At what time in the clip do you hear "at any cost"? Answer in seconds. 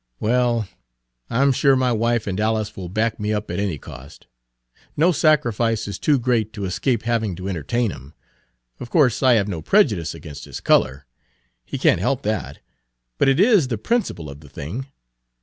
3.51-4.25